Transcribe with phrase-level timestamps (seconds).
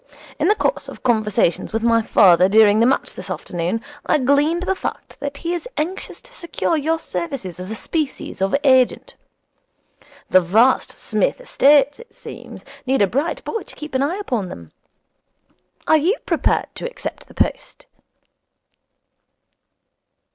[0.39, 4.63] In the course of conversation with my father during the match this afternoon, I gleaned
[4.63, 9.15] the fact that he is anxious to secure your services as a species of agent.
[10.27, 14.49] The vast Psmith estates, it seems, need a bright boy to keep an eye upon
[14.49, 14.71] them.
[15.87, 17.85] Are you prepared to accept the post?'